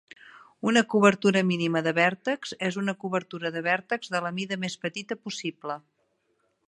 [0.69, 5.19] Una "cobertura mínima de vèrtexs" és una cobertura de vèrtexs de la mida més petita
[5.29, 5.77] possible.